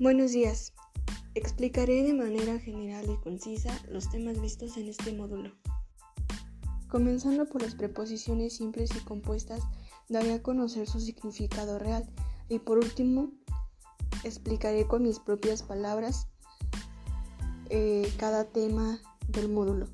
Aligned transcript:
Buenos 0.00 0.32
días. 0.32 0.72
Explicaré 1.34 2.02
de 2.02 2.14
manera 2.14 2.58
general 2.58 3.04
y 3.10 3.22
concisa 3.22 3.70
los 3.90 4.08
temas 4.08 4.40
vistos 4.40 4.78
en 4.78 4.88
este 4.88 5.12
módulo. 5.12 5.52
Comenzando 6.88 7.44
por 7.44 7.60
las 7.60 7.74
preposiciones 7.74 8.56
simples 8.56 8.88
y 8.96 9.00
compuestas, 9.00 9.60
daré 10.08 10.32
a 10.32 10.42
conocer 10.42 10.88
su 10.88 11.00
significado 11.00 11.78
real 11.78 12.08
y 12.48 12.60
por 12.60 12.78
último 12.78 13.30
explicaré 14.24 14.86
con 14.86 15.02
mis 15.02 15.18
propias 15.18 15.62
palabras 15.62 16.28
eh, 17.68 18.10
cada 18.16 18.44
tema 18.44 19.00
del 19.28 19.50
módulo. 19.50 19.86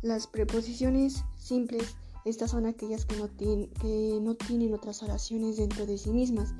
Las 0.00 0.28
preposiciones 0.28 1.24
simples, 1.36 1.96
estas 2.24 2.50
son 2.50 2.66
aquellas 2.66 3.04
que 3.04 3.16
no, 3.16 3.28
que 3.36 4.18
no 4.20 4.34
tienen 4.34 4.74
otras 4.74 5.02
oraciones 5.02 5.56
dentro 5.56 5.86
de 5.86 5.98
sí 5.98 6.10
mismas, 6.10 6.54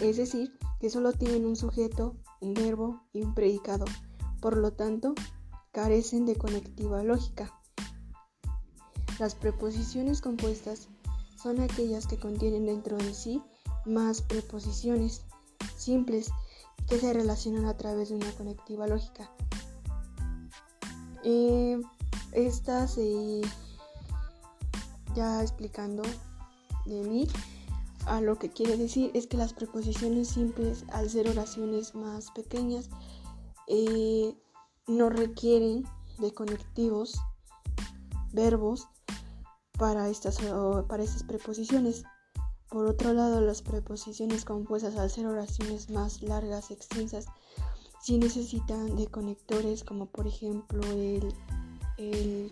es 0.00 0.16
decir, 0.16 0.52
que 0.80 0.90
solo 0.90 1.12
tienen 1.12 1.44
un 1.44 1.56
sujeto, 1.56 2.16
un 2.40 2.54
verbo 2.54 3.02
y 3.12 3.22
un 3.22 3.34
predicado. 3.34 3.84
Por 4.40 4.56
lo 4.56 4.72
tanto, 4.72 5.14
carecen 5.72 6.26
de 6.26 6.36
conectiva 6.36 7.02
lógica. 7.02 7.52
Las 9.18 9.34
preposiciones 9.34 10.20
compuestas 10.20 10.88
son 11.36 11.60
aquellas 11.60 12.06
que 12.06 12.18
contienen 12.18 12.66
dentro 12.66 12.96
de 12.96 13.14
sí 13.14 13.42
más 13.84 14.22
preposiciones 14.22 15.22
simples 15.76 16.30
que 16.88 16.98
se 16.98 17.12
relacionan 17.12 17.66
a 17.66 17.76
través 17.76 18.10
de 18.10 18.16
una 18.16 18.30
conectiva 18.32 18.86
lógica. 18.86 19.30
Eh, 21.24 21.80
estas, 22.32 22.96
eh, 22.98 23.42
ya 25.18 25.42
explicando 25.42 26.04
de 26.86 27.02
mí, 27.02 27.26
a 28.06 28.20
lo 28.20 28.38
que 28.38 28.50
quiere 28.50 28.76
decir 28.76 29.10
es 29.14 29.26
que 29.26 29.36
las 29.36 29.52
preposiciones 29.52 30.28
simples, 30.28 30.84
al 30.92 31.10
ser 31.10 31.28
oraciones 31.28 31.96
más 31.96 32.30
pequeñas, 32.30 32.88
eh, 33.66 34.32
no 34.86 35.10
requieren 35.10 35.84
de 36.18 36.32
conectivos, 36.32 37.20
verbos, 38.32 38.86
para 39.76 40.08
estas, 40.08 40.38
para 40.88 41.04
preposiciones. 41.26 42.04
Por 42.70 42.86
otro 42.86 43.12
lado, 43.12 43.40
las 43.40 43.62
preposiciones 43.62 44.44
compuestas, 44.44 44.96
al 44.96 45.10
ser 45.10 45.26
oraciones 45.26 45.90
más 45.90 46.22
largas, 46.22 46.70
extensas, 46.70 47.26
sí 48.00 48.18
necesitan 48.18 48.94
de 48.94 49.08
conectores 49.08 49.82
como 49.82 50.06
por 50.06 50.28
ejemplo 50.28 50.80
el, 50.92 51.34
el, 51.96 52.50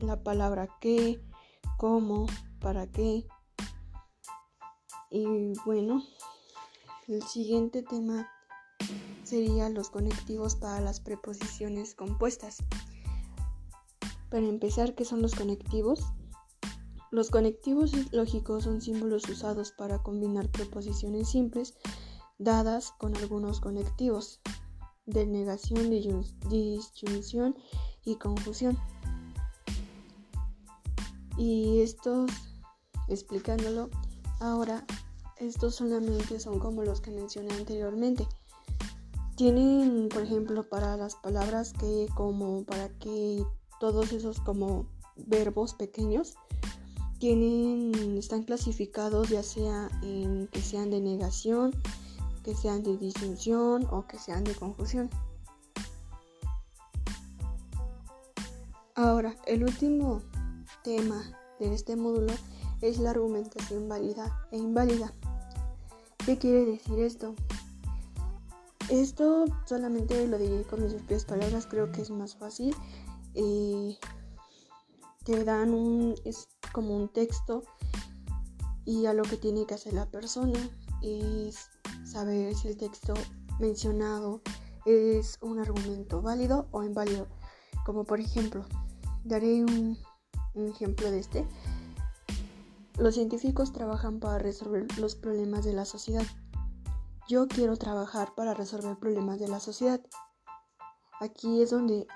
la 0.00 0.22
palabra 0.22 0.68
que, 0.80 1.20
cómo, 1.82 2.26
para 2.60 2.86
qué, 2.86 3.26
y 5.10 5.52
bueno, 5.66 6.00
el 7.08 7.24
siguiente 7.24 7.82
tema 7.82 8.30
sería 9.24 9.68
los 9.68 9.90
conectivos 9.90 10.54
para 10.54 10.80
las 10.80 11.00
preposiciones 11.00 11.96
compuestas. 11.96 12.58
Para 14.30 14.46
empezar, 14.46 14.94
¿qué 14.94 15.04
son 15.04 15.22
los 15.22 15.34
conectivos? 15.34 16.06
Los 17.10 17.30
conectivos 17.30 17.90
lógicos 18.12 18.62
son 18.62 18.80
símbolos 18.80 19.28
usados 19.28 19.72
para 19.72 20.04
combinar 20.04 20.50
preposiciones 20.50 21.30
simples 21.30 21.74
dadas 22.38 22.92
con 22.92 23.16
algunos 23.16 23.58
conectivos 23.58 24.40
de 25.06 25.26
negación, 25.26 25.90
disyunción 25.90 27.56
y 28.04 28.14
confusión. 28.18 28.78
Y 31.36 31.80
estos, 31.80 32.30
explicándolo, 33.08 33.90
ahora 34.40 34.84
estos 35.36 35.74
solamente 35.74 36.38
son 36.38 36.58
como 36.58 36.82
los 36.84 37.00
que 37.00 37.10
mencioné 37.10 37.52
anteriormente. 37.54 38.26
Tienen, 39.36 40.08
por 40.08 40.22
ejemplo, 40.22 40.68
para 40.68 40.96
las 40.96 41.16
palabras 41.16 41.72
que, 41.72 42.06
como, 42.14 42.64
para 42.64 42.88
que, 42.98 43.44
todos 43.80 44.12
esos 44.12 44.40
como 44.40 44.86
verbos 45.16 45.74
pequeños, 45.74 46.36
tienen, 47.18 48.16
están 48.18 48.44
clasificados 48.44 49.28
ya 49.28 49.42
sea 49.42 49.88
en 50.02 50.48
que 50.48 50.60
sean 50.60 50.90
de 50.90 51.00
negación, 51.00 51.72
que 52.44 52.54
sean 52.54 52.82
de 52.82 52.96
disyunción 52.96 53.86
o 53.90 54.06
que 54.06 54.18
sean 54.18 54.44
de 54.44 54.54
confusión. 54.54 55.10
Ahora, 58.94 59.34
el 59.46 59.64
último 59.64 60.20
tema 60.82 61.22
de 61.58 61.72
este 61.74 61.96
módulo 61.96 62.32
es 62.80 62.98
la 62.98 63.10
argumentación 63.10 63.88
válida 63.88 64.46
e 64.50 64.58
inválida. 64.58 65.12
¿Qué 66.24 66.38
quiere 66.38 66.64
decir 66.64 66.98
esto? 67.00 67.34
Esto 68.88 69.44
solamente 69.64 70.26
lo 70.26 70.38
diré 70.38 70.64
con 70.64 70.82
mis 70.82 70.94
propias 70.94 71.24
palabras, 71.24 71.66
creo 71.66 71.90
que 71.92 72.02
es 72.02 72.10
más 72.10 72.36
fácil. 72.36 72.74
Eh, 73.34 73.96
te 75.24 75.44
dan 75.44 75.72
un, 75.72 76.14
es 76.24 76.48
como 76.72 76.96
un 76.96 77.08
texto 77.08 77.62
y 78.84 79.06
a 79.06 79.14
lo 79.14 79.22
que 79.22 79.36
tiene 79.36 79.66
que 79.66 79.74
hacer 79.74 79.94
la 79.94 80.10
persona 80.10 80.58
es 81.00 81.70
saber 82.04 82.54
si 82.54 82.68
el 82.68 82.76
texto 82.76 83.14
mencionado 83.58 84.42
es 84.84 85.38
un 85.40 85.60
argumento 85.60 86.20
válido 86.20 86.66
o 86.72 86.82
inválido. 86.82 87.28
Como 87.86 88.04
por 88.04 88.20
ejemplo, 88.20 88.64
daré 89.24 89.64
un, 89.64 89.96
un 90.54 90.68
ejemplo 90.68 91.10
de 91.10 91.20
este. 91.20 91.46
Los 92.98 93.14
científicos 93.14 93.72
trabajan 93.72 94.20
para 94.20 94.38
resolver 94.38 94.86
los 94.98 95.16
problemas 95.16 95.64
de 95.64 95.72
la 95.72 95.84
sociedad. 95.84 96.26
Yo 97.28 97.48
quiero 97.48 97.76
trabajar 97.76 98.34
para 98.34 98.54
resolver 98.54 98.96
problemas 98.96 99.38
de 99.38 99.48
la 99.48 99.60
sociedad. 99.60 100.00
Aquí 101.20 101.62
es 101.62 101.70
donde 101.70 102.06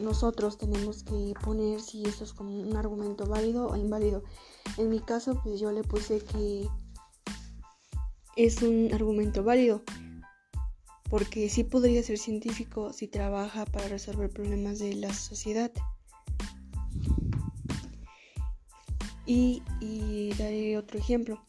nosotros 0.00 0.58
tenemos 0.58 1.04
que 1.04 1.34
poner 1.42 1.80
si 1.80 2.04
esto 2.04 2.24
es 2.24 2.32
como 2.32 2.58
un 2.58 2.76
argumento 2.76 3.26
válido 3.26 3.68
o 3.68 3.76
inválido. 3.76 4.22
En 4.76 4.90
mi 4.90 5.00
caso, 5.00 5.40
pues 5.42 5.60
yo 5.60 5.70
le 5.72 5.82
puse 5.82 6.20
que 6.20 6.68
es 8.36 8.62
un 8.62 8.92
argumento 8.92 9.44
válido, 9.44 9.82
porque 11.08 11.48
sí 11.48 11.62
podría 11.62 12.02
ser 12.02 12.18
científico 12.18 12.92
si 12.92 13.06
trabaja 13.06 13.64
para 13.66 13.88
resolver 13.88 14.30
problemas 14.30 14.80
de 14.80 14.94
la 14.94 15.12
sociedad. 15.14 15.70
Y, 19.26 19.62
daré 20.38 20.76
otro 20.76 20.98
ejemplo. 20.98 21.42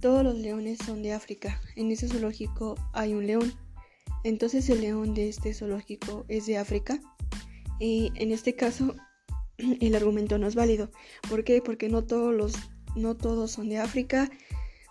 Todos 0.00 0.24
los 0.24 0.36
leones 0.36 0.78
son 0.78 1.02
de 1.02 1.12
África. 1.12 1.60
En 1.76 1.90
ese 1.90 2.08
zoológico 2.08 2.76
hay 2.92 3.14
un 3.14 3.26
león. 3.26 3.52
Entonces 4.24 4.68
el 4.70 4.80
león 4.80 5.14
de 5.14 5.28
este 5.28 5.54
zoológico 5.54 6.24
es 6.28 6.46
de 6.46 6.58
África. 6.58 7.00
Y 7.78 8.12
en 8.16 8.32
este 8.32 8.54
caso 8.54 8.94
el 9.58 9.94
argumento 9.94 10.38
no 10.38 10.46
es 10.46 10.54
válido. 10.54 10.90
¿Por 11.28 11.44
qué? 11.44 11.60
Porque 11.62 11.88
no 11.88 12.04
todos 12.04 12.34
los 12.34 12.54
no 12.96 13.16
todos 13.16 13.52
son 13.52 13.68
de 13.68 13.78
África, 13.78 14.30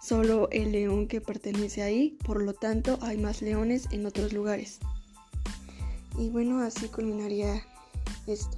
solo 0.01 0.49
el 0.51 0.71
león 0.71 1.07
que 1.07 1.21
pertenece 1.21 1.83
ahí, 1.83 2.17
por 2.25 2.41
lo 2.41 2.53
tanto 2.53 2.97
hay 3.01 3.17
más 3.17 3.41
leones 3.41 3.87
en 3.91 4.05
otros 4.05 4.33
lugares. 4.33 4.79
Y 6.17 6.29
bueno, 6.29 6.59
así 6.59 6.87
culminaría 6.87 7.63
esto. 8.27 8.57